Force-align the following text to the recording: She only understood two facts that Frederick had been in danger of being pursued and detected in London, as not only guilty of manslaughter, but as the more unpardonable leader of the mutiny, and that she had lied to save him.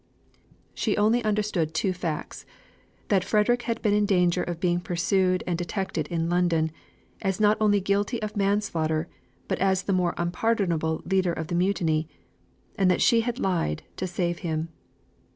She 0.73 0.97
only 0.97 1.23
understood 1.23 1.75
two 1.75 1.93
facts 1.93 2.43
that 3.09 3.23
Frederick 3.23 3.61
had 3.69 3.83
been 3.83 3.93
in 3.93 4.07
danger 4.07 4.41
of 4.41 4.59
being 4.59 4.79
pursued 4.79 5.43
and 5.45 5.55
detected 5.59 6.07
in 6.07 6.27
London, 6.27 6.71
as 7.21 7.39
not 7.39 7.55
only 7.61 7.79
guilty 7.79 8.19
of 8.23 8.35
manslaughter, 8.35 9.07
but 9.47 9.59
as 9.59 9.83
the 9.83 9.93
more 9.93 10.15
unpardonable 10.17 11.03
leader 11.05 11.33
of 11.33 11.49
the 11.49 11.53
mutiny, 11.55 12.09
and 12.79 12.89
that 12.89 13.03
she 13.03 13.21
had 13.21 13.37
lied 13.37 13.83
to 13.97 14.07
save 14.07 14.39
him. 14.39 14.69